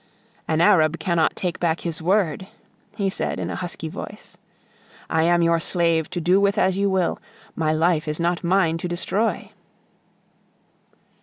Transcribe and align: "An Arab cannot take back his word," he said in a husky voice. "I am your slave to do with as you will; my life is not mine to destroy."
"An 0.47 0.61
Arab 0.61 0.97
cannot 0.97 1.35
take 1.35 1.59
back 1.59 1.81
his 1.81 2.01
word," 2.01 2.47
he 2.97 3.07
said 3.07 3.37
in 3.37 3.51
a 3.51 3.55
husky 3.55 3.87
voice. 3.87 4.35
"I 5.11 5.21
am 5.25 5.43
your 5.43 5.59
slave 5.59 6.09
to 6.09 6.19
do 6.19 6.41
with 6.41 6.57
as 6.57 6.75
you 6.75 6.89
will; 6.89 7.19
my 7.55 7.71
life 7.71 8.07
is 8.07 8.19
not 8.19 8.43
mine 8.43 8.79
to 8.79 8.87
destroy." 8.87 9.51